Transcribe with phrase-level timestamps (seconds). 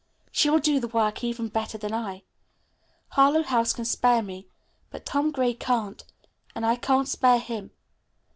[0.31, 2.23] She will do the work even better than I.
[3.09, 4.47] Harlowe House can spare me,
[4.89, 6.03] but Tom Gray can't,
[6.55, 7.69] and I can't spare him.